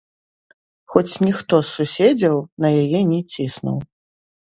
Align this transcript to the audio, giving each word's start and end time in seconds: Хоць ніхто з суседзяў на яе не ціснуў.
Хоць 0.93 1.21
ніхто 1.27 1.55
з 1.67 1.71
суседзяў 1.75 2.35
на 2.65 2.75
яе 2.83 3.07
не 3.15 3.25
ціснуў. 3.35 3.77